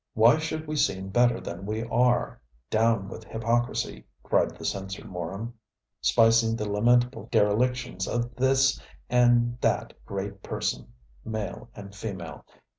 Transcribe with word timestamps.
Why 0.15 0.39
should 0.39 0.65
we 0.65 0.77
seem 0.77 1.09
better 1.09 1.39
than 1.39 1.63
we 1.63 1.83
are? 1.83 2.41
down 2.71 3.07
with 3.07 3.23
hypocrisy, 3.23 4.07
cried 4.23 4.49
the 4.57 4.65
censor 4.65 5.05
morum, 5.05 5.53
spicing 6.01 6.55
the 6.55 6.67
lamentable 6.67 7.29
derelictions 7.31 8.07
of 8.07 8.35
this 8.35 8.81
and 9.11 9.59
that 9.61 9.93
great 10.07 10.41
person, 10.41 10.91
male 11.23 11.69
and 11.75 11.93
female. 11.93 12.47